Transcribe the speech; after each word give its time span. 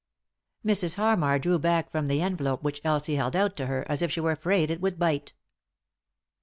"Mrs. 0.65 0.95
Harmar 0.95 1.37
drew 1.37 1.59
back 1.59 1.91
from 1.91 2.07
the 2.07 2.23
envelope 2.23 2.63
which 2.63 2.81
Elsie 2.83 3.17
held 3.17 3.35
out 3.35 3.55
to 3.57 3.67
her 3.67 3.85
as 3.87 4.01
if 4.01 4.11
she 4.11 4.19
were 4.19 4.31
afraid 4.31 4.71
it 4.71 4.81
would 4.81 4.97
bite. 4.97 5.33